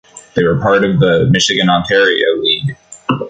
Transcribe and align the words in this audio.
They 0.35 0.43
were 0.43 0.57
a 0.57 0.59
part 0.63 0.83
of 0.83 0.99
the 0.99 1.27
Michigan-Ontario 1.29 2.25
League. 2.39 2.75